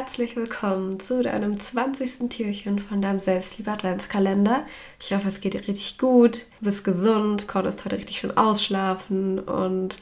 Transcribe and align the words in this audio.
Herzlich 0.00 0.34
willkommen 0.34 0.98
zu 0.98 1.22
deinem 1.22 1.60
20. 1.60 2.30
Türchen 2.30 2.78
von 2.78 3.02
deinem 3.02 3.20
Selbstliebe 3.20 3.70
Adventskalender. 3.70 4.62
Ich 4.98 5.12
hoffe, 5.12 5.28
es 5.28 5.42
geht 5.42 5.52
dir 5.52 5.68
richtig 5.68 5.98
gut, 5.98 6.46
du 6.58 6.64
bist 6.64 6.84
gesund, 6.84 7.46
konntest 7.48 7.84
heute 7.84 7.98
richtig 7.98 8.16
schön 8.16 8.34
ausschlafen 8.34 9.38
und 9.40 9.98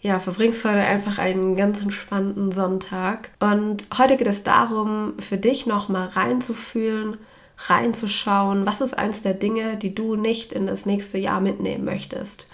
ja, 0.00 0.18
verbringst 0.18 0.64
heute 0.64 0.80
einfach 0.80 1.18
einen 1.18 1.54
ganz 1.54 1.80
entspannten 1.80 2.50
Sonntag. 2.50 3.30
Und 3.38 3.84
heute 3.96 4.16
geht 4.16 4.26
es 4.26 4.42
darum, 4.42 5.14
für 5.20 5.36
dich 5.36 5.66
nochmal 5.66 6.08
reinzufühlen, 6.08 7.16
reinzuschauen, 7.58 8.66
was 8.66 8.80
ist 8.80 8.98
eins 8.98 9.22
der 9.22 9.34
Dinge, 9.34 9.76
die 9.76 9.94
du 9.94 10.16
nicht 10.16 10.52
in 10.52 10.66
das 10.66 10.84
nächste 10.84 11.16
Jahr 11.16 11.40
mitnehmen 11.40 11.84
möchtest. 11.84 12.48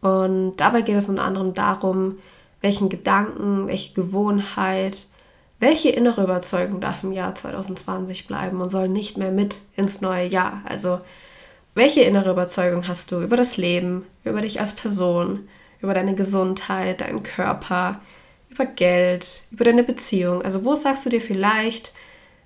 Und 0.00 0.56
dabei 0.56 0.80
geht 0.80 0.96
es 0.96 1.10
unter 1.10 1.24
anderem 1.24 1.52
darum, 1.52 2.16
welchen 2.62 2.88
Gedanken, 2.88 3.66
welche 3.66 3.92
Gewohnheit, 3.92 5.06
welche 5.60 5.90
innere 5.90 6.24
Überzeugung 6.24 6.80
darf 6.80 7.04
im 7.04 7.12
Jahr 7.12 7.34
2020 7.34 8.26
bleiben 8.26 8.60
und 8.60 8.70
soll 8.70 8.88
nicht 8.88 9.16
mehr 9.16 9.30
mit 9.30 9.56
ins 9.76 10.00
neue 10.00 10.26
Jahr. 10.26 10.62
Also 10.64 11.00
welche 11.74 12.02
innere 12.02 12.30
Überzeugung 12.30 12.86
hast 12.86 13.10
du 13.12 13.20
über 13.20 13.36
das 13.36 13.56
Leben, 13.56 14.06
über 14.24 14.40
dich 14.40 14.60
als 14.60 14.74
Person, 14.74 15.48
über 15.80 15.94
deine 15.94 16.14
Gesundheit, 16.14 17.00
deinen 17.00 17.22
Körper, 17.22 18.00
über 18.50 18.66
Geld, 18.66 19.42
über 19.50 19.64
deine 19.64 19.84
Beziehung? 19.84 20.42
Also 20.42 20.64
wo 20.64 20.74
sagst 20.74 21.06
du 21.06 21.10
dir 21.10 21.20
vielleicht, 21.20 21.92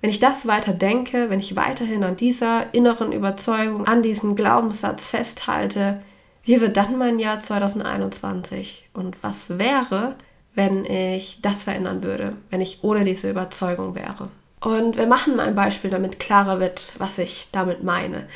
wenn 0.00 0.10
ich 0.10 0.20
das 0.20 0.46
weiter 0.46 0.72
denke, 0.72 1.28
wenn 1.28 1.40
ich 1.40 1.56
weiterhin 1.56 2.04
an 2.04 2.16
dieser 2.16 2.72
inneren 2.72 3.12
Überzeugung, 3.12 3.86
an 3.86 4.02
diesem 4.02 4.36
Glaubenssatz 4.36 5.06
festhalte, 5.06 6.02
wie 6.44 6.60
wird 6.60 6.76
dann 6.76 6.96
mein 6.96 7.18
Jahr 7.18 7.38
2021? 7.38 8.88
Und 8.94 9.22
was 9.22 9.58
wäre, 9.58 10.14
wenn 10.58 10.84
ich 10.84 11.40
das 11.40 11.62
verändern 11.62 12.02
würde, 12.02 12.34
wenn 12.50 12.60
ich 12.60 12.80
ohne 12.82 13.04
diese 13.04 13.30
Überzeugung 13.30 13.94
wäre? 13.94 14.28
Und 14.60 14.96
wir 14.96 15.06
machen 15.06 15.36
mal 15.36 15.46
ein 15.46 15.54
Beispiel, 15.54 15.88
damit 15.88 16.18
klarer 16.18 16.60
wird, 16.60 16.94
was 16.98 17.16
ich 17.18 17.48
damit 17.52 17.84
meine. 17.84 18.26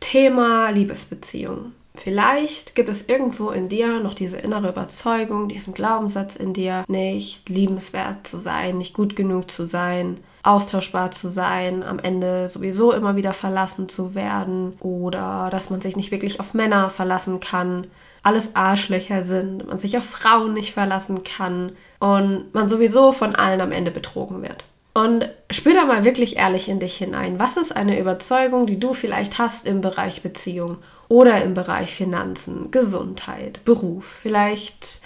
Thema 0.00 0.70
Liebesbeziehung. 0.70 1.72
Vielleicht 1.94 2.74
gibt 2.74 2.88
es 2.88 3.08
irgendwo 3.08 3.50
in 3.50 3.68
dir 3.68 4.00
noch 4.00 4.14
diese 4.14 4.38
innere 4.38 4.68
Überzeugung, 4.70 5.48
diesen 5.48 5.74
Glaubenssatz 5.74 6.36
in 6.36 6.54
dir, 6.54 6.84
nicht 6.88 7.48
liebenswert 7.48 8.26
zu 8.26 8.38
sein, 8.38 8.78
nicht 8.78 8.94
gut 8.94 9.16
genug 9.16 9.50
zu 9.50 9.66
sein, 9.66 10.18
austauschbar 10.44 11.10
zu 11.10 11.28
sein, 11.28 11.82
am 11.82 11.98
Ende 11.98 12.48
sowieso 12.48 12.92
immer 12.92 13.16
wieder 13.16 13.32
verlassen 13.32 13.88
zu 13.88 14.14
werden 14.14 14.76
oder 14.80 15.48
dass 15.50 15.70
man 15.70 15.80
sich 15.80 15.96
nicht 15.96 16.12
wirklich 16.12 16.40
auf 16.40 16.54
Männer 16.54 16.88
verlassen 16.88 17.40
kann, 17.40 17.88
alles 18.22 18.56
Arschlöcher 18.56 19.22
sind, 19.22 19.66
man 19.66 19.78
sich 19.78 19.96
auf 19.96 20.04
Frauen 20.04 20.54
nicht 20.54 20.74
verlassen 20.74 21.24
kann 21.24 21.72
und 22.00 22.52
man 22.52 22.68
sowieso 22.68 23.12
von 23.12 23.34
allen 23.34 23.60
am 23.60 23.72
Ende 23.72 23.90
betrogen 23.90 24.42
wird. 24.42 24.64
Und 24.94 25.28
spür 25.50 25.74
da 25.74 25.84
mal 25.84 26.04
wirklich 26.04 26.38
ehrlich 26.38 26.68
in 26.68 26.80
dich 26.80 26.96
hinein. 26.96 27.38
Was 27.38 27.56
ist 27.56 27.76
eine 27.76 28.00
Überzeugung, 28.00 28.66
die 28.66 28.80
du 28.80 28.94
vielleicht 28.94 29.38
hast 29.38 29.66
im 29.66 29.80
Bereich 29.80 30.22
Beziehung 30.22 30.78
oder 31.06 31.42
im 31.42 31.54
Bereich 31.54 31.94
Finanzen, 31.94 32.70
Gesundheit, 32.72 33.64
Beruf? 33.64 34.04
Vielleicht 34.22 35.00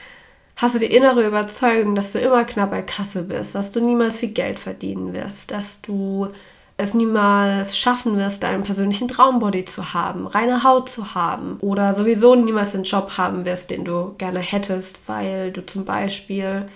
hast 0.57 0.75
du 0.75 0.79
die 0.79 0.95
innere 0.95 1.27
Überzeugung, 1.27 1.95
dass 1.95 2.13
du 2.13 2.21
immer 2.21 2.45
knapp 2.45 2.71
bei 2.71 2.83
Kasse 2.83 3.25
bist, 3.25 3.55
dass 3.55 3.71
du 3.71 3.81
niemals 3.81 4.19
viel 4.19 4.31
Geld 4.31 4.59
verdienen 4.59 5.13
wirst, 5.13 5.51
dass 5.51 5.83
du 5.83 6.29
es 6.83 6.95
niemals 6.95 7.79
schaffen 7.79 8.17
wirst, 8.19 8.43
deinen 8.43 8.63
persönlichen 8.63 9.09
Traumbody 9.09 9.65
zu 9.65 9.95
haben, 9.95 10.27
reine 10.27 10.65
Haut 10.65 10.89
zu 10.89 11.15
haben 11.15 11.57
oder 11.61 11.95
sowieso 11.95 12.35
niemals 12.35 12.73
den 12.73 12.85
Job 12.85 13.17
haben 13.17 13.45
wirst, 13.45 13.71
den 13.71 13.85
du 13.85 14.15
gerne 14.19 14.41
hättest, 14.41 15.09
weil 15.09 15.53
du 15.53 15.65
zum 15.65 15.85
Beispiel 15.85 16.69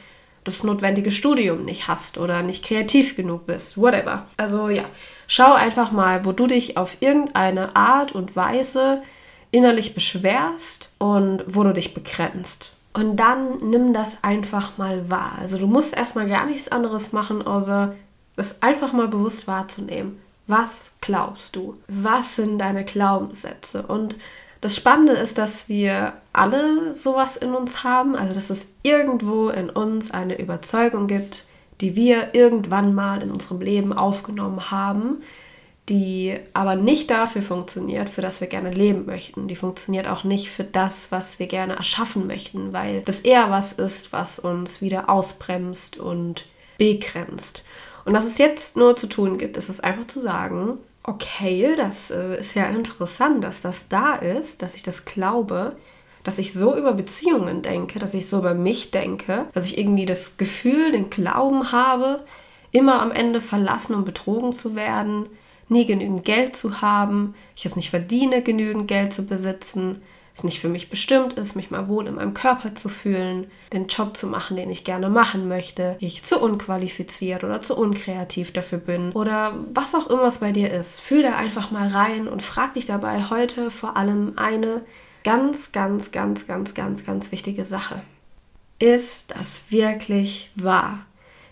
das 0.45 0.63
notwendige 0.63 1.11
Studium 1.11 1.65
nicht 1.65 1.89
hast 1.89 2.19
oder 2.19 2.43
nicht 2.43 2.65
kreativ 2.65 3.17
genug 3.17 3.47
bist, 3.47 3.77
whatever. 3.77 4.27
Also 4.37 4.69
ja, 4.69 4.85
schau 5.27 5.55
einfach 5.55 5.91
mal, 5.91 6.25
wo 6.25 6.33
du 6.33 6.47
dich 6.47 6.77
auf 6.77 6.99
irgendeine 7.01 7.75
Art 7.75 8.13
und 8.13 8.37
Weise 8.37 9.03
innerlich 9.51 9.95
beschwerst 9.95 10.93
und 10.99 11.45
wo 11.49 11.65
du 11.65 11.73
dich 11.73 11.95
begrenzt. 11.95 12.77
Und 12.93 13.17
dann 13.17 13.59
nimm 13.59 13.93
das 13.93 14.25
einfach 14.25 14.79
mal 14.79 15.11
wahr. 15.11 15.33
Also 15.41 15.59
du 15.59 15.67
musst 15.67 15.95
erstmal 15.95 16.29
gar 16.29 16.47
nichts 16.47 16.69
anderes 16.69 17.13
machen, 17.13 17.47
außer 17.47 17.95
das 18.37 18.63
einfach 18.63 18.93
mal 18.93 19.09
bewusst 19.09 19.47
wahrzunehmen. 19.47 20.21
Was 20.47 20.97
glaubst 21.01 21.57
du? 21.57 21.77
Was 21.89 22.37
sind 22.37 22.59
deine 22.59 22.85
Glaubenssätze? 22.85 23.83
Und 23.83 24.15
das 24.61 24.77
Spannende 24.77 25.13
ist, 25.13 25.39
dass 25.39 25.69
wir 25.69 26.15
alle 26.33 26.95
sowas 26.95 27.37
in 27.37 27.55
uns 27.55 27.83
haben, 27.83 28.15
also 28.15 28.35
dass 28.35 28.51
es 28.51 28.77
irgendwo 28.83 29.49
in 29.49 29.71
uns 29.71 30.11
eine 30.11 30.39
Überzeugung 30.39 31.07
gibt, 31.07 31.45
die 31.81 31.97
wir 31.97 32.35
irgendwann 32.35 32.95
mal 32.95 33.23
in 33.23 33.31
unserem 33.31 33.61
Leben 33.61 33.93
aufgenommen 33.93 34.71
haben, 34.71 35.23
die 35.89 36.37
aber 36.53 36.75
nicht 36.75 37.11
dafür 37.11 37.43
funktioniert, 37.43 38.09
für 38.09 38.23
das 38.23 38.41
wir 38.41 38.49
gerne 38.49 38.71
leben 38.71 39.07
möchten. 39.07 39.47
Die 39.47 39.57
funktioniert 39.57 40.09
auch 40.09 40.25
nicht 40.25 40.51
für 40.51 40.65
das, 40.65 41.13
was 41.13 41.39
wir 41.39 41.47
gerne 41.47 41.77
erschaffen 41.77 42.27
möchten, 42.27 42.73
weil 42.73 43.03
das 43.03 43.21
eher 43.21 43.51
was 43.51 43.73
ist, 43.73 44.13
was 44.13 44.39
uns 44.39 44.81
wieder 44.81 45.09
ausbremst 45.09 45.99
und 45.99 46.47
begrenzt. 46.79 47.63
Und 48.07 48.15
was 48.15 48.25
es 48.25 48.39
jetzt 48.39 48.77
nur 48.77 48.97
zu 48.97 49.09
tun 49.09 49.37
gibt, 49.37 49.57
ist 49.57 49.69
es 49.69 49.81
einfach 49.81 50.07
zu 50.07 50.21
sagen, 50.21 50.79
okay, 51.03 51.75
das 51.77 52.13
äh, 52.13 52.39
ist 52.39 52.55
ja 52.55 52.67
interessant, 52.67 53.43
dass 53.43 53.63
das 53.63 53.89
da 53.89 54.15
ist, 54.15 54.63
dass 54.63 54.77
ich 54.77 54.85
das 54.85 55.05
glaube, 55.05 55.77
dass 56.23 56.39
ich 56.39 56.53
so 56.53 56.77
über 56.77 56.93
Beziehungen 56.95 57.63
denke, 57.63 57.99
dass 57.99 58.15
ich 58.15 58.29
so 58.29 58.39
über 58.39 58.55
mich 58.55 58.93
denke, 58.93 59.47
dass 59.55 59.67
ich 59.67 59.77
irgendwie 59.77 60.07
das 60.07 60.37
Gefühl, 60.37 60.93
den 60.93 61.11
Glauben 61.11 61.73
habe, 61.73 62.25
immer 62.71 63.03
am 63.03 63.11
Ende 63.11 63.41
verlassen 63.41 63.95
und 63.95 64.05
betrogen 64.05 64.53
zu 64.53 64.77
werden, 64.77 65.27
nie 65.69 65.85
genügend 65.85 66.25
Geld 66.25 66.55
zu 66.55 66.81
haben, 66.81 67.35
ich 67.57 67.67
es 67.67 67.75
nicht 67.75 67.91
verdiene, 67.91 68.41
genügend 68.41 68.87
Geld 68.87 69.13
zu 69.13 69.27
besitzen, 69.27 70.01
es 70.37 70.45
nicht 70.45 70.61
für 70.61 70.69
mich 70.69 70.91
bestimmt 70.91 71.33
ist, 71.33 71.57
mich 71.57 71.71
mal 71.71 71.89
wohl 71.89 72.07
in 72.07 72.17
meinem 72.17 72.35
Körper 72.35 72.75
zu 72.75 72.91
fühlen, 72.91 73.51
den 73.73 73.87
Job 73.87 74.17
zu 74.17 74.27
machen, 74.27 74.57
den 74.57 74.71
ich 74.71 74.85
gerne 74.85 75.09
machen 75.09 75.49
möchte, 75.49 75.97
ich 75.99 76.25
zu 76.25 76.39
unqualifiziert 76.39 77.43
oder 77.43 77.63
zu 77.63 77.77
unkreativ 77.77 78.53
dafür 78.53 78.79
bin 78.79 79.13
oder 79.13 79.55
was 79.73 79.95
auch 79.95 80.09
immer 80.09 80.25
es 80.25 80.39
bei 80.39 80.53
dir 80.53 80.71
ist. 80.71 81.01
Fühl 81.01 81.23
da 81.23 81.37
einfach 81.37 81.71
mal 81.71 81.89
rein 81.89 82.29
und 82.29 82.43
frag 82.43 82.75
dich 82.75 82.85
dabei 82.85 83.31
heute 83.31 83.71
vor 83.71 83.97
allem 83.97 84.35
eine 84.37 84.83
ganz, 85.25 85.73
ganz, 85.73 86.13
ganz, 86.13 86.47
ganz, 86.47 86.75
ganz, 86.75 87.07
ganz 87.07 87.33
wichtige 87.33 87.65
Sache. 87.65 88.03
Ist 88.79 89.35
das 89.35 89.71
wirklich 89.71 90.51
wahr? 90.55 91.07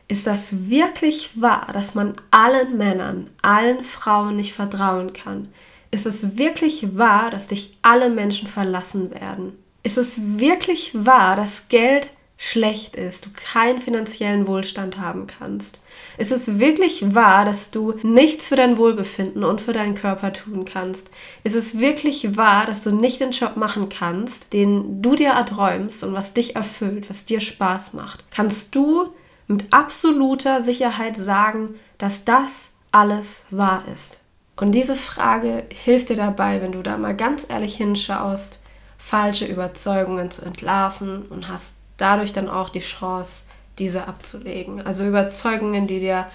Ist 0.08 0.26
das 0.26 0.68
wirklich 0.68 1.40
wahr, 1.40 1.68
dass 1.72 1.94
man 1.94 2.16
allen 2.30 2.76
Männern, 2.76 3.30
allen 3.40 3.82
Frauen 3.82 4.36
nicht 4.36 4.52
vertrauen 4.52 5.14
kann? 5.14 5.48
Ist 5.94 6.06
es 6.06 6.36
wirklich 6.36 6.98
wahr, 6.98 7.30
dass 7.30 7.46
dich 7.46 7.78
alle 7.82 8.10
Menschen 8.10 8.48
verlassen 8.48 9.12
werden? 9.12 9.56
Ist 9.84 9.96
es 9.96 10.40
wirklich 10.40 10.90
wahr, 10.92 11.36
dass 11.36 11.68
Geld 11.68 12.10
schlecht 12.36 12.96
ist, 12.96 13.26
du 13.26 13.30
keinen 13.32 13.80
finanziellen 13.80 14.48
Wohlstand 14.48 14.98
haben 14.98 15.28
kannst? 15.28 15.78
Ist 16.18 16.32
es 16.32 16.58
wirklich 16.58 17.14
wahr, 17.14 17.44
dass 17.44 17.70
du 17.70 17.94
nichts 18.02 18.48
für 18.48 18.56
dein 18.56 18.76
Wohlbefinden 18.76 19.44
und 19.44 19.60
für 19.60 19.72
deinen 19.72 19.94
Körper 19.94 20.32
tun 20.32 20.64
kannst? 20.64 21.12
Ist 21.44 21.54
es 21.54 21.78
wirklich 21.78 22.36
wahr, 22.36 22.66
dass 22.66 22.82
du 22.82 22.90
nicht 22.90 23.20
den 23.20 23.30
Job 23.30 23.56
machen 23.56 23.88
kannst, 23.88 24.52
den 24.52 25.00
du 25.00 25.14
dir 25.14 25.30
erträumst 25.30 26.02
und 26.02 26.12
was 26.12 26.34
dich 26.34 26.56
erfüllt, 26.56 27.08
was 27.08 27.24
dir 27.24 27.38
Spaß 27.38 27.92
macht? 27.92 28.24
Kannst 28.32 28.74
du 28.74 29.14
mit 29.46 29.72
absoluter 29.72 30.60
Sicherheit 30.60 31.16
sagen, 31.16 31.76
dass 31.98 32.24
das 32.24 32.72
alles 32.90 33.46
wahr 33.52 33.84
ist? 33.94 34.23
Und 34.56 34.72
diese 34.72 34.94
Frage 34.94 35.64
hilft 35.70 36.10
dir 36.10 36.16
dabei, 36.16 36.62
wenn 36.62 36.72
du 36.72 36.82
da 36.82 36.96
mal 36.96 37.16
ganz 37.16 37.48
ehrlich 37.48 37.76
hinschaust, 37.76 38.62
falsche 38.98 39.46
Überzeugungen 39.46 40.30
zu 40.30 40.42
entlarven 40.42 41.22
und 41.22 41.48
hast 41.48 41.78
dadurch 41.96 42.32
dann 42.32 42.48
auch 42.48 42.70
die 42.70 42.80
Chance, 42.80 43.44
diese 43.78 44.06
abzulegen. 44.06 44.86
Also 44.86 45.04
Überzeugungen, 45.04 45.86
die 45.86 46.00
dir 46.00 46.26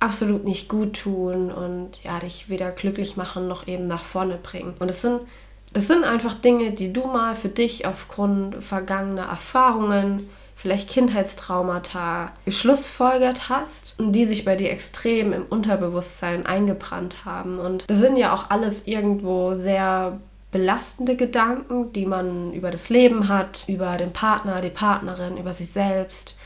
absolut 0.00 0.44
nicht 0.44 0.68
gut 0.68 0.98
tun 1.00 1.52
und 1.52 2.02
ja, 2.02 2.18
dich 2.18 2.48
weder 2.48 2.70
glücklich 2.72 3.16
machen 3.16 3.46
noch 3.46 3.68
eben 3.68 3.86
nach 3.86 4.02
vorne 4.02 4.36
bringen. 4.36 4.74
Und 4.78 4.88
es 4.88 5.02
sind, 5.02 5.20
das 5.72 5.86
sind 5.86 6.04
einfach 6.04 6.34
Dinge, 6.34 6.72
die 6.72 6.92
du 6.92 7.06
mal 7.06 7.34
für 7.34 7.48
dich 7.48 7.86
aufgrund 7.86 8.62
vergangener 8.64 9.26
Erfahrungen 9.26 10.28
vielleicht 10.60 10.90
Kindheitstraumata 10.90 12.32
geschlussfolgert 12.44 13.48
hast 13.48 13.98
und 13.98 14.12
die 14.12 14.26
sich 14.26 14.44
bei 14.44 14.56
dir 14.56 14.70
extrem 14.70 15.32
im 15.32 15.46
Unterbewusstsein 15.46 16.44
eingebrannt 16.44 17.24
haben. 17.24 17.58
Und 17.58 17.88
das 17.88 17.96
sind 17.96 18.18
ja 18.18 18.34
auch 18.34 18.50
alles 18.50 18.86
irgendwo 18.86 19.56
sehr 19.56 20.20
belastende 20.50 21.16
Gedanken, 21.16 21.92
die 21.94 22.04
man 22.04 22.52
über 22.52 22.70
das 22.70 22.90
Leben 22.90 23.28
hat, 23.28 23.64
über 23.68 23.96
den 23.96 24.12
Partner, 24.12 24.60
die 24.60 24.68
Partnerin, 24.68 25.38
über 25.38 25.54
sich 25.54 25.70
selbst 25.70 26.36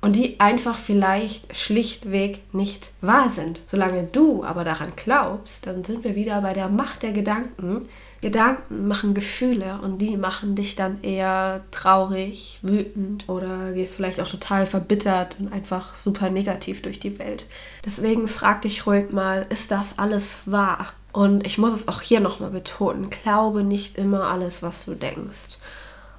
und 0.00 0.14
die 0.14 0.38
einfach 0.40 0.78
vielleicht 0.78 1.56
schlichtweg 1.56 2.42
nicht 2.52 2.92
wahr 3.00 3.28
sind. 3.30 3.60
Solange 3.66 4.04
du 4.04 4.44
aber 4.44 4.64
daran 4.64 4.92
glaubst, 4.96 5.66
dann 5.66 5.84
sind 5.84 6.04
wir 6.04 6.14
wieder 6.14 6.40
bei 6.40 6.52
der 6.52 6.68
Macht 6.68 7.02
der 7.02 7.12
Gedanken, 7.12 7.88
Gedanken 8.20 8.88
machen 8.88 9.14
Gefühle 9.14 9.78
und 9.82 9.98
die 9.98 10.16
machen 10.16 10.56
dich 10.56 10.74
dann 10.74 11.02
eher 11.02 11.60
traurig, 11.70 12.58
wütend 12.62 13.28
oder 13.28 13.72
gehst 13.72 13.94
vielleicht 13.94 14.20
auch 14.20 14.28
total 14.28 14.66
verbittert 14.66 15.36
und 15.38 15.52
einfach 15.52 15.94
super 15.94 16.28
negativ 16.28 16.82
durch 16.82 16.98
die 16.98 17.18
Welt. 17.20 17.46
Deswegen 17.84 18.26
frag 18.26 18.62
dich 18.62 18.86
ruhig 18.86 19.12
mal, 19.12 19.46
ist 19.50 19.70
das 19.70 20.00
alles 20.00 20.40
wahr? 20.46 20.92
Und 21.12 21.46
ich 21.46 21.58
muss 21.58 21.72
es 21.72 21.86
auch 21.86 22.00
hier 22.00 22.20
nochmal 22.20 22.50
betonen, 22.50 23.08
glaube 23.08 23.62
nicht 23.62 23.96
immer 23.96 24.24
alles, 24.24 24.62
was 24.62 24.84
du 24.84 24.94
denkst. 24.94 25.58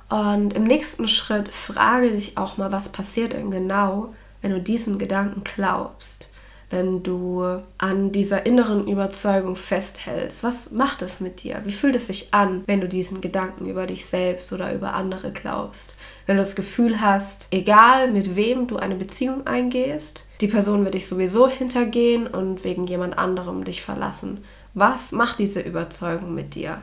Und 0.09 0.53
im 0.53 0.63
nächsten 0.63 1.07
Schritt 1.07 1.53
frage 1.53 2.11
dich 2.11 2.37
auch 2.37 2.57
mal, 2.57 2.71
was 2.71 2.89
passiert 2.89 3.33
denn 3.33 3.51
genau, 3.51 4.13
wenn 4.41 4.51
du 4.51 4.61
diesen 4.61 4.97
Gedanken 4.97 5.43
glaubst 5.43 6.29
wenn 6.69 7.01
du 7.01 7.61
an 7.77 8.11
dieser 8.11 8.45
inneren 8.45 8.87
Überzeugung 8.87 9.55
festhältst? 9.55 10.43
Was 10.43 10.71
macht 10.71 11.01
es 11.01 11.19
mit 11.19 11.43
dir? 11.43 11.61
Wie 11.63 11.71
fühlt 11.71 11.95
es 11.95 12.07
sich 12.07 12.33
an, 12.33 12.63
wenn 12.67 12.81
du 12.81 12.87
diesen 12.87 13.21
Gedanken 13.21 13.67
über 13.67 13.87
dich 13.87 14.05
selbst 14.05 14.53
oder 14.53 14.73
über 14.73 14.93
andere 14.93 15.31
glaubst? 15.31 15.95
Wenn 16.25 16.37
du 16.37 16.43
das 16.43 16.55
Gefühl 16.55 17.01
hast, 17.01 17.47
egal 17.51 18.11
mit 18.11 18.35
wem 18.35 18.67
du 18.67 18.77
eine 18.77 18.95
Beziehung 18.95 19.47
eingehst, 19.47 20.25
die 20.41 20.47
Person 20.47 20.83
wird 20.83 20.93
dich 20.93 21.07
sowieso 21.07 21.47
hintergehen 21.47 22.27
und 22.27 22.63
wegen 22.63 22.85
jemand 22.85 23.17
anderem 23.17 23.63
dich 23.63 23.81
verlassen. 23.81 24.43
Was 24.75 25.11
macht 25.11 25.39
diese 25.39 25.61
Überzeugung 25.61 26.35
mit 26.35 26.53
dir? 26.53 26.81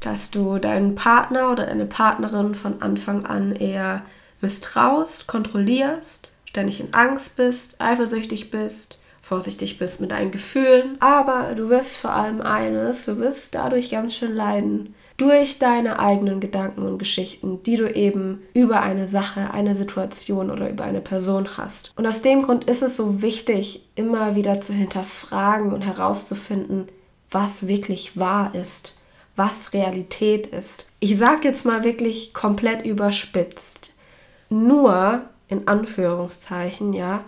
Dass 0.00 0.30
du 0.30 0.58
deinen 0.58 0.94
Partner 0.94 1.50
oder 1.50 1.66
deine 1.66 1.86
Partnerin 1.86 2.54
von 2.54 2.82
Anfang 2.82 3.26
an 3.26 3.54
eher 3.54 4.02
misstraust, 4.40 5.26
kontrollierst, 5.26 6.30
ständig 6.44 6.80
in 6.80 6.94
Angst 6.94 7.36
bist, 7.36 7.80
eifersüchtig 7.80 8.50
bist, 8.50 8.98
vorsichtig 9.20 9.78
bist 9.78 10.00
mit 10.00 10.12
deinen 10.12 10.30
Gefühlen. 10.30 10.96
Aber 11.00 11.54
du 11.54 11.68
wirst 11.68 11.96
vor 11.96 12.12
allem 12.12 12.40
eines, 12.40 13.06
du 13.06 13.18
wirst 13.18 13.54
dadurch 13.54 13.90
ganz 13.90 14.14
schön 14.14 14.34
leiden. 14.34 14.94
Durch 15.16 15.58
deine 15.58 15.98
eigenen 15.98 16.40
Gedanken 16.40 16.82
und 16.82 16.98
Geschichten, 16.98 17.62
die 17.62 17.76
du 17.76 17.90
eben 17.90 18.42
über 18.52 18.82
eine 18.82 19.06
Sache, 19.06 19.50
eine 19.52 19.74
Situation 19.74 20.50
oder 20.50 20.68
über 20.68 20.84
eine 20.84 21.00
Person 21.00 21.56
hast. 21.56 21.92
Und 21.96 22.06
aus 22.06 22.20
dem 22.20 22.42
Grund 22.42 22.64
ist 22.64 22.82
es 22.82 22.96
so 22.96 23.22
wichtig, 23.22 23.88
immer 23.94 24.36
wieder 24.36 24.60
zu 24.60 24.74
hinterfragen 24.74 25.72
und 25.72 25.80
herauszufinden, 25.80 26.86
was 27.30 27.66
wirklich 27.66 28.18
wahr 28.18 28.54
ist, 28.54 28.95
was 29.36 29.72
Realität 29.72 30.46
ist. 30.48 30.90
Ich 30.98 31.16
sage 31.16 31.48
jetzt 31.48 31.64
mal 31.64 31.84
wirklich 31.84 32.34
komplett 32.34 32.84
überspitzt. 32.84 33.92
Nur 34.48 35.22
in 35.48 35.68
Anführungszeichen, 35.68 36.92
ja, 36.92 37.24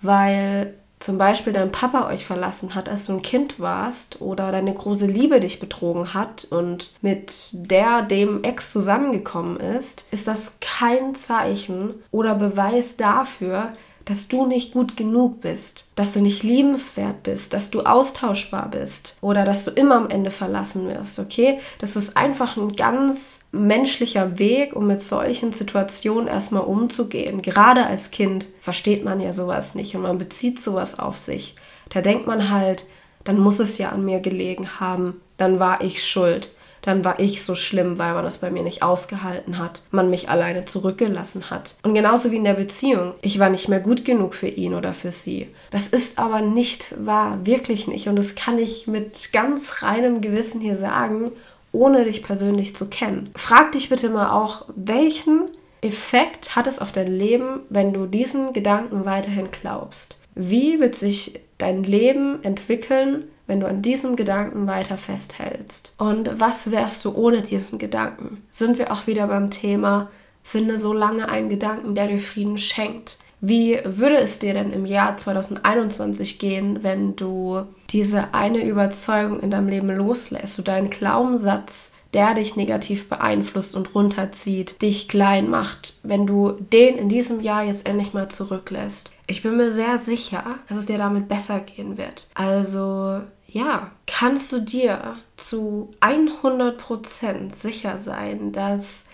weil 0.00 0.74
zum 1.00 1.16
Beispiel 1.16 1.52
dein 1.52 1.70
Papa 1.70 2.08
euch 2.08 2.26
verlassen 2.26 2.74
hat, 2.74 2.88
als 2.88 3.06
du 3.06 3.12
ein 3.12 3.22
Kind 3.22 3.60
warst, 3.60 4.20
oder 4.20 4.50
deine 4.50 4.74
große 4.74 5.06
Liebe 5.06 5.38
dich 5.40 5.60
betrogen 5.60 6.12
hat 6.12 6.46
und 6.50 6.92
mit 7.02 7.32
der 7.52 8.02
dem 8.02 8.42
Ex 8.42 8.72
zusammengekommen 8.72 9.58
ist, 9.58 10.06
ist 10.10 10.26
das 10.26 10.58
kein 10.60 11.14
Zeichen 11.14 11.94
oder 12.10 12.34
Beweis 12.34 12.96
dafür, 12.96 13.72
dass 14.08 14.26
du 14.26 14.46
nicht 14.46 14.72
gut 14.72 14.96
genug 14.96 15.42
bist, 15.42 15.90
dass 15.94 16.14
du 16.14 16.20
nicht 16.20 16.42
liebenswert 16.42 17.24
bist, 17.24 17.52
dass 17.52 17.70
du 17.70 17.82
austauschbar 17.82 18.70
bist 18.70 19.18
oder 19.20 19.44
dass 19.44 19.66
du 19.66 19.70
immer 19.70 19.96
am 19.96 20.08
Ende 20.08 20.30
verlassen 20.30 20.88
wirst, 20.88 21.18
okay? 21.18 21.58
Das 21.78 21.94
ist 21.94 22.16
einfach 22.16 22.56
ein 22.56 22.74
ganz 22.74 23.40
menschlicher 23.52 24.38
Weg, 24.38 24.74
um 24.74 24.86
mit 24.86 25.02
solchen 25.02 25.52
Situationen 25.52 26.26
erstmal 26.26 26.62
umzugehen. 26.62 27.42
Gerade 27.42 27.84
als 27.84 28.10
Kind 28.10 28.46
versteht 28.60 29.04
man 29.04 29.20
ja 29.20 29.34
sowas 29.34 29.74
nicht 29.74 29.94
und 29.94 30.00
man 30.00 30.16
bezieht 30.16 30.58
sowas 30.58 30.98
auf 30.98 31.18
sich. 31.18 31.56
Da 31.90 32.00
denkt 32.00 32.26
man 32.26 32.48
halt, 32.48 32.86
dann 33.24 33.38
muss 33.38 33.58
es 33.58 33.76
ja 33.76 33.90
an 33.90 34.06
mir 34.06 34.20
gelegen 34.20 34.80
haben, 34.80 35.20
dann 35.36 35.60
war 35.60 35.82
ich 35.82 36.02
schuld 36.02 36.54
dann 36.82 37.04
war 37.04 37.20
ich 37.20 37.42
so 37.42 37.54
schlimm, 37.54 37.98
weil 37.98 38.14
man 38.14 38.24
das 38.24 38.38
bei 38.38 38.50
mir 38.50 38.62
nicht 38.62 38.82
ausgehalten 38.82 39.58
hat, 39.58 39.82
man 39.90 40.10
mich 40.10 40.28
alleine 40.28 40.64
zurückgelassen 40.64 41.50
hat. 41.50 41.74
Und 41.82 41.94
genauso 41.94 42.30
wie 42.30 42.36
in 42.36 42.44
der 42.44 42.54
Beziehung, 42.54 43.14
ich 43.22 43.38
war 43.38 43.50
nicht 43.50 43.68
mehr 43.68 43.80
gut 43.80 44.04
genug 44.04 44.34
für 44.34 44.48
ihn 44.48 44.74
oder 44.74 44.94
für 44.94 45.12
sie. 45.12 45.48
Das 45.70 45.88
ist 45.88 46.18
aber 46.18 46.40
nicht 46.40 46.94
wahr, 47.04 47.44
wirklich 47.44 47.88
nicht. 47.88 48.08
Und 48.08 48.16
das 48.16 48.34
kann 48.34 48.58
ich 48.58 48.86
mit 48.86 49.32
ganz 49.32 49.82
reinem 49.82 50.20
Gewissen 50.20 50.60
hier 50.60 50.76
sagen, 50.76 51.32
ohne 51.72 52.04
dich 52.04 52.22
persönlich 52.22 52.74
zu 52.74 52.88
kennen. 52.88 53.30
Frag 53.36 53.72
dich 53.72 53.88
bitte 53.88 54.08
mal 54.08 54.30
auch, 54.30 54.66
welchen 54.74 55.50
Effekt 55.80 56.56
hat 56.56 56.66
es 56.66 56.80
auf 56.80 56.92
dein 56.92 57.06
Leben, 57.06 57.60
wenn 57.68 57.92
du 57.92 58.06
diesen 58.06 58.52
Gedanken 58.52 59.04
weiterhin 59.04 59.48
glaubst? 59.50 60.16
Wie 60.34 60.80
wird 60.80 60.94
sich 60.94 61.40
dein 61.58 61.82
Leben 61.82 62.42
entwickeln, 62.42 63.24
wenn 63.48 63.58
du 63.58 63.66
an 63.66 63.82
diesem 63.82 64.14
Gedanken 64.14 64.68
weiter 64.68 64.96
festhältst. 64.96 65.94
Und 65.98 66.38
was 66.38 66.70
wärst 66.70 67.04
du 67.04 67.14
ohne 67.16 67.42
diesen 67.42 67.80
Gedanken? 67.80 68.44
Sind 68.50 68.78
wir 68.78 68.92
auch 68.92 69.08
wieder 69.08 69.26
beim 69.26 69.50
Thema, 69.50 70.08
finde 70.44 70.78
so 70.78 70.92
lange 70.92 71.28
einen 71.28 71.48
Gedanken, 71.48 71.96
der 71.96 72.06
dir 72.06 72.20
Frieden 72.20 72.58
schenkt. 72.58 73.18
Wie 73.40 73.78
würde 73.84 74.16
es 74.16 74.38
dir 74.38 74.52
denn 74.52 74.72
im 74.72 74.84
Jahr 74.84 75.16
2021 75.16 76.38
gehen, 76.38 76.82
wenn 76.82 77.16
du 77.16 77.62
diese 77.90 78.34
eine 78.34 78.64
Überzeugung 78.64 79.40
in 79.40 79.50
deinem 79.50 79.68
Leben 79.68 79.90
loslässt, 79.90 80.58
du 80.58 80.62
deinen 80.62 80.90
Glaubenssatz, 80.90 81.92
der 82.14 82.34
dich 82.34 82.56
negativ 82.56 83.08
beeinflusst 83.08 83.76
und 83.76 83.94
runterzieht, 83.94 84.80
dich 84.82 85.08
klein 85.08 85.48
macht, 85.48 85.98
wenn 86.02 86.26
du 86.26 86.52
den 86.52 86.96
in 86.96 87.08
diesem 87.08 87.40
Jahr 87.40 87.62
jetzt 87.62 87.86
endlich 87.86 88.14
mal 88.14 88.28
zurücklässt? 88.28 89.12
Ich 89.26 89.42
bin 89.42 89.56
mir 89.56 89.70
sehr 89.70 89.98
sicher, 89.98 90.56
dass 90.68 90.78
es 90.78 90.86
dir 90.86 90.98
damit 90.98 91.28
besser 91.28 91.60
gehen 91.60 91.98
wird. 91.98 92.26
Also 92.34 93.20
ja, 93.50 93.90
kannst 94.06 94.52
du 94.52 94.60
dir 94.60 95.16
zu 95.36 95.90
100% 96.00 97.52
sicher 97.54 97.98
sein, 97.98 98.52
dass 98.52 99.06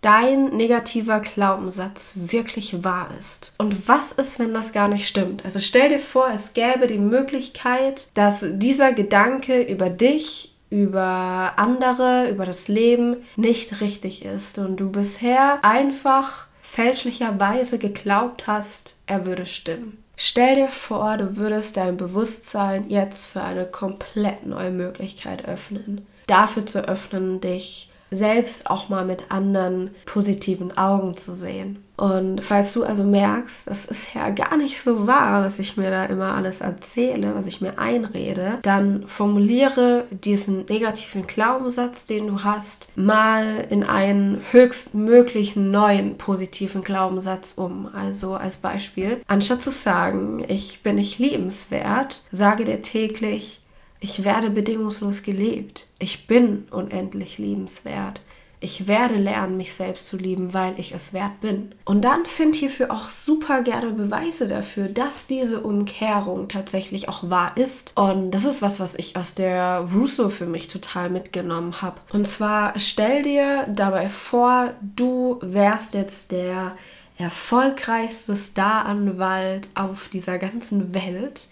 dein 0.00 0.46
negativer 0.56 1.20
Glaubenssatz 1.20 2.14
wirklich 2.16 2.82
wahr 2.82 3.08
ist. 3.18 3.54
Und 3.58 3.88
was 3.88 4.10
ist, 4.12 4.38
wenn 4.38 4.52
das 4.52 4.72
gar 4.72 4.88
nicht 4.88 5.06
stimmt? 5.06 5.44
Also 5.44 5.60
stell 5.60 5.90
dir 5.90 6.00
vor, 6.00 6.28
es 6.32 6.54
gäbe 6.54 6.88
die 6.88 6.98
Möglichkeit, 6.98 8.08
dass 8.14 8.44
dieser 8.52 8.92
Gedanke 8.92 9.62
über 9.62 9.90
dich, 9.90 10.56
über 10.70 11.52
andere, 11.56 12.30
über 12.30 12.46
das 12.46 12.66
Leben 12.68 13.18
nicht 13.36 13.80
richtig 13.80 14.24
ist 14.24 14.58
und 14.58 14.78
du 14.78 14.90
bisher 14.90 15.60
einfach 15.62 16.48
fälschlicherweise 16.62 17.78
geglaubt 17.78 18.46
hast, 18.46 18.96
er 19.06 19.26
würde 19.26 19.44
stimmen. 19.46 20.01
Stell 20.24 20.54
dir 20.54 20.68
vor, 20.68 21.16
du 21.16 21.36
würdest 21.36 21.76
dein 21.76 21.96
Bewusstsein 21.96 22.88
jetzt 22.88 23.26
für 23.26 23.42
eine 23.42 23.66
komplett 23.66 24.46
neue 24.46 24.70
Möglichkeit 24.70 25.48
öffnen. 25.48 26.06
Dafür 26.28 26.64
zu 26.64 26.86
öffnen, 26.86 27.40
dich 27.40 27.91
selbst 28.12 28.70
auch 28.70 28.88
mal 28.88 29.04
mit 29.04 29.30
anderen 29.30 29.90
positiven 30.06 30.76
Augen 30.76 31.16
zu 31.16 31.34
sehen. 31.34 31.82
Und 31.96 32.42
falls 32.42 32.72
du 32.72 32.82
also 32.82 33.04
merkst, 33.04 33.68
das 33.68 33.84
ist 33.84 34.14
ja 34.14 34.30
gar 34.30 34.56
nicht 34.56 34.80
so 34.80 35.06
wahr, 35.06 35.44
was 35.44 35.58
ich 35.58 35.76
mir 35.76 35.90
da 35.90 36.06
immer 36.06 36.34
alles 36.34 36.60
erzähle, 36.60 37.34
was 37.36 37.46
ich 37.46 37.60
mir 37.60 37.78
einrede, 37.78 38.58
dann 38.62 39.04
formuliere 39.06 40.06
diesen 40.10 40.64
negativen 40.64 41.26
Glaubenssatz, 41.26 42.06
den 42.06 42.26
du 42.26 42.42
hast, 42.42 42.88
mal 42.96 43.66
in 43.70 43.84
einen 43.84 44.42
höchstmöglichen 44.50 45.70
neuen 45.70 46.16
positiven 46.16 46.82
Glaubenssatz 46.82 47.52
um. 47.56 47.88
Also 47.94 48.34
als 48.34 48.56
Beispiel, 48.56 49.20
anstatt 49.28 49.60
zu 49.62 49.70
sagen, 49.70 50.44
ich 50.48 50.82
bin 50.82 50.96
nicht 50.96 51.20
liebenswert, 51.20 52.24
sage 52.32 52.64
dir 52.64 52.82
täglich, 52.82 53.61
ich 54.02 54.24
werde 54.24 54.50
bedingungslos 54.50 55.22
gelebt. 55.22 55.86
Ich 56.00 56.26
bin 56.26 56.66
unendlich 56.72 57.38
liebenswert. 57.38 58.20
Ich 58.58 58.88
werde 58.88 59.14
lernen, 59.14 59.56
mich 59.56 59.74
selbst 59.74 60.08
zu 60.08 60.16
lieben, 60.16 60.54
weil 60.54 60.78
ich 60.78 60.92
es 60.92 61.12
wert 61.12 61.40
bin. 61.40 61.72
Und 61.84 62.04
dann 62.04 62.26
find 62.26 62.56
hierfür 62.56 62.90
auch 62.90 63.10
super 63.10 63.62
gerne 63.62 63.92
Beweise 63.92 64.48
dafür, 64.48 64.88
dass 64.88 65.28
diese 65.28 65.60
Umkehrung 65.60 66.48
tatsächlich 66.48 67.08
auch 67.08 67.30
wahr 67.30 67.56
ist. 67.56 67.92
Und 67.96 68.32
das 68.32 68.44
ist 68.44 68.60
was, 68.60 68.80
was 68.80 68.96
ich 68.96 69.16
aus 69.16 69.34
der 69.34 69.86
Russo 69.94 70.30
für 70.30 70.46
mich 70.46 70.66
total 70.66 71.08
mitgenommen 71.08 71.80
habe. 71.80 72.00
Und 72.12 72.26
zwar 72.26 72.78
stell 72.80 73.22
dir 73.22 73.68
dabei 73.72 74.08
vor, 74.08 74.74
du 74.80 75.38
wärst 75.42 75.94
jetzt 75.94 76.32
der 76.32 76.76
erfolgreichste 77.18 78.36
Staranwalt 78.36 79.68
auf 79.76 80.08
dieser 80.08 80.38
ganzen 80.38 80.92
Welt 80.92 81.46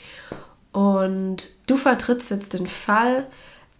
und 0.73 1.49
du 1.67 1.77
vertrittst 1.77 2.31
jetzt 2.31 2.55
den 2.55 2.67
Fall, 2.67 3.27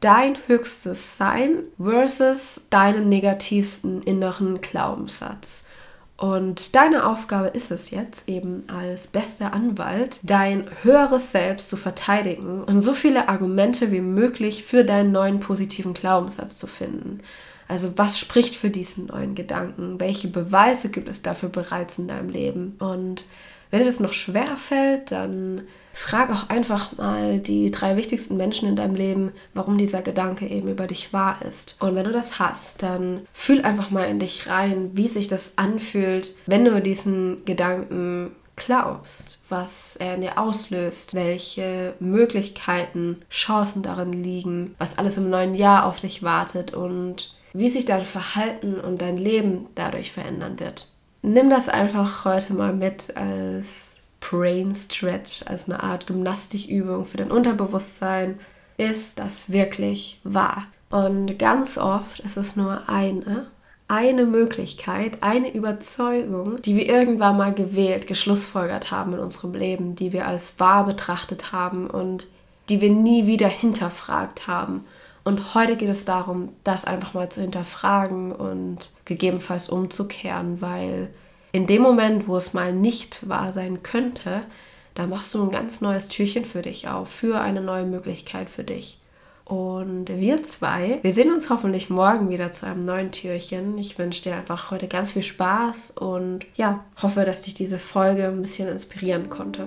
dein 0.01 0.37
höchstes 0.47 1.17
Sein 1.17 1.65
versus 1.81 2.67
deinen 2.71 3.09
negativsten 3.09 4.03
inneren 4.03 4.61
Glaubenssatz. 4.61 5.65
Und 6.17 6.75
deine 6.75 7.07
Aufgabe 7.07 7.49
ist 7.49 7.71
es 7.71 7.91
jetzt 7.91 8.29
eben 8.29 8.65
als 8.69 9.07
bester 9.07 9.55
Anwalt, 9.55 10.21
dein 10.23 10.67
höheres 10.83 11.33
Selbst 11.33 11.71
zu 11.71 11.79
verteidigen 11.79 12.63
und 12.63 12.83
so 12.83 12.93
viele 12.93 13.31
Argumente 13.31 13.91
wie 13.91 14.03
möglich 14.03 14.65
für 14.65 14.85
deinen 14.85 15.13
neuen 15.13 15.41
positiven 15.41 15.95
Glaubenssatz 15.95 16.57
zu 16.57 16.67
finden. 16.67 17.21
Also 17.69 17.97
was 17.97 18.19
spricht 18.19 18.55
für 18.55 18.69
diesen 18.69 19.07
neuen 19.07 19.35
Gedanken? 19.35 19.99
Welche 19.99 20.29
Beweise 20.29 20.91
gibt 20.91 21.09
es 21.09 21.23
dafür 21.23 21.49
bereits 21.49 21.99
in 21.99 22.09
deinem 22.09 22.29
Leben? 22.29 22.77
Und 22.81 23.25
Wenn 23.71 23.79
dir 23.79 23.87
das 23.87 24.01
noch 24.01 24.13
schwer 24.13 24.57
fällt, 24.57 25.13
dann 25.13 25.63
frag 25.93 26.31
auch 26.31 26.49
einfach 26.49 26.97
mal 26.97 27.39
die 27.39 27.71
drei 27.71 27.97
wichtigsten 27.97 28.37
Menschen 28.37 28.69
in 28.69 28.77
deinem 28.77 28.95
Leben, 28.95 29.33
warum 29.55 29.79
dieser 29.79 30.03
Gedanke 30.03 30.47
eben 30.47 30.69
über 30.69 30.87
dich 30.87 31.13
wahr 31.13 31.39
ist. 31.47 31.77
Und 31.81 31.95
wenn 31.95 32.05
du 32.05 32.13
das 32.13 32.39
hast, 32.39 32.83
dann 32.83 33.27
fühl 33.33 33.63
einfach 33.63 33.91
mal 33.91 34.09
in 34.09 34.19
dich 34.19 34.49
rein, 34.49 34.91
wie 34.95 35.09
sich 35.09 35.29
das 35.29 35.59
anfühlt, 35.59 36.35
wenn 36.47 36.65
du 36.65 36.81
diesen 36.81 37.45
Gedanken 37.45 38.33
glaubst, 38.57 39.41
was 39.49 39.97
er 39.97 40.15
in 40.15 40.21
dir 40.21 40.39
auslöst, 40.39 41.15
welche 41.15 41.95
Möglichkeiten, 41.99 43.17
Chancen 43.31 43.83
darin 43.83 44.13
liegen, 44.13 44.75
was 44.79 44.99
alles 44.99 45.17
im 45.17 45.31
neuen 45.31 45.55
Jahr 45.55 45.87
auf 45.87 46.01
dich 46.01 46.23
wartet 46.23 46.75
und 46.75 47.35
wie 47.53 47.69
sich 47.69 47.85
dein 47.85 48.05
Verhalten 48.05 48.79
und 48.79 49.01
dein 49.01 49.17
Leben 49.17 49.67
dadurch 49.75 50.13
verändern 50.13 50.61
wird. 50.61 50.93
Nimm 51.23 51.51
das 51.51 51.69
einfach 51.69 52.25
heute 52.25 52.55
mal 52.55 52.73
mit 52.73 53.17
als 53.17 53.97
Brain 54.31 54.75
Stretch, 54.77 55.43
als 55.47 55.69
eine 55.69 55.83
Art 55.83 56.07
Gymnastikübung 56.07 57.05
für 57.05 57.17
dein 57.17 57.33
Unterbewusstsein. 57.33 58.39
Ist 58.77 59.19
das 59.19 59.51
wirklich 59.51 60.21
wahr? 60.23 60.65
Und 60.89 61.37
ganz 61.39 61.77
oft 61.77 62.21
ist 62.21 62.37
es 62.37 62.55
nur 62.55 62.89
eine, 62.89 63.49
eine 63.89 64.27
Möglichkeit, 64.27 65.19
eine 65.21 65.53
Überzeugung, 65.53 66.63
die 66.63 66.77
wir 66.77 66.89
irgendwann 66.89 67.37
mal 67.37 67.53
gewählt, 67.53 68.07
geschlussfolgert 68.07 68.93
haben 68.93 69.15
in 69.15 69.19
unserem 69.19 69.55
Leben, 69.55 69.97
die 69.97 70.13
wir 70.13 70.29
als 70.29 70.61
wahr 70.61 70.87
betrachtet 70.87 71.51
haben 71.51 71.91
und 71.91 72.29
die 72.69 72.81
wir 72.81 72.91
nie 72.91 73.27
wieder 73.27 73.49
hinterfragt 73.49 74.47
haben. 74.47 74.85
Und 75.25 75.55
heute 75.55 75.77
geht 75.77 75.89
es 75.89 76.05
darum, 76.05 76.51
das 76.63 76.85
einfach 76.85 77.15
mal 77.15 77.29
zu 77.31 77.41
hinterfragen 77.41 78.31
und 78.31 78.93
gegebenenfalls 79.05 79.69
umzukehren, 79.69 80.61
weil 80.61 81.11
in 81.53 81.67
dem 81.67 81.83
Moment, 81.83 82.29
wo 82.29 82.37
es 82.37 82.55
mal 82.55 82.73
nicht 82.73 83.29
wahr 83.29 83.53
sein 83.53 83.83
könnte, 83.83 84.43
da 84.95 85.07
machst 85.07 85.35
du 85.35 85.43
ein 85.43 85.51
ganz 85.51 85.81
neues 85.81 86.09
Türchen 86.09 86.45
für 86.45 86.63
dich 86.63 86.89
auf, 86.89 87.09
für 87.09 87.41
eine 87.41 87.61
neue 87.61 87.85
Möglichkeit 87.85 88.51
für 88.51 88.65
dich. 88.65 88.99
Und 89.45 90.07
wir 90.09 90.45
zwei, 90.45 91.01
wir 91.03 91.13
sehen 91.13 91.33
uns 91.33 91.51
hoffentlich 91.51 91.91
morgen 91.91 92.31
wieder 92.31 92.53
zu 92.53 92.67
einem 92.67 92.85
neuen 92.85 93.11
Türchen. 93.11 93.79
Ich 93.79 93.99
wünsche 93.99 94.23
dir 94.23 94.37
einfach 94.37 94.71
heute 94.71 94.87
ganz 94.87 95.11
viel 95.11 95.25
Spaß 95.25 95.93
und 95.93 96.47
ja, 96.55 96.85
hoffe, 97.03 97.25
dass 97.25 97.43
dich 97.43 97.55
diese 97.55 97.81
Folge 97.81 98.27
ein 98.29 98.43
bisschen 98.43 98.69
inspirieren 98.69 99.29
konnte. 99.29 99.67